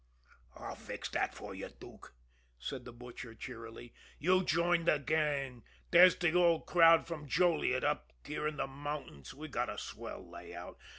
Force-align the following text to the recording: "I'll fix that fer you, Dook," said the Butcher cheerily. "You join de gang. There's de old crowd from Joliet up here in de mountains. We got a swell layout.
"I'll 0.55 0.73
fix 0.73 1.09
that 1.09 1.35
fer 1.35 1.53
you, 1.53 1.69
Dook," 1.79 2.15
said 2.57 2.85
the 2.85 2.91
Butcher 2.91 3.35
cheerily. 3.35 3.93
"You 4.17 4.43
join 4.43 4.85
de 4.85 4.97
gang. 4.97 5.61
There's 5.91 6.15
de 6.15 6.33
old 6.33 6.65
crowd 6.65 7.05
from 7.05 7.27
Joliet 7.27 7.83
up 7.83 8.11
here 8.25 8.47
in 8.47 8.57
de 8.57 8.65
mountains. 8.65 9.35
We 9.35 9.47
got 9.47 9.69
a 9.69 9.77
swell 9.77 10.27
layout. 10.27 10.79